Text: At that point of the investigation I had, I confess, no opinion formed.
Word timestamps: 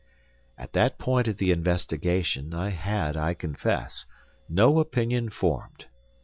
At 0.57 0.73
that 0.73 0.97
point 0.97 1.27
of 1.27 1.37
the 1.37 1.51
investigation 1.51 2.55
I 2.55 2.69
had, 2.71 3.15
I 3.15 3.35
confess, 3.35 4.07
no 4.49 4.79
opinion 4.79 5.29
formed. 5.29 5.85